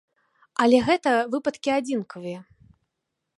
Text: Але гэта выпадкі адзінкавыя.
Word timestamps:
Але 0.63 0.79
гэта 0.87 1.13
выпадкі 1.33 1.75
адзінкавыя. 1.77 2.39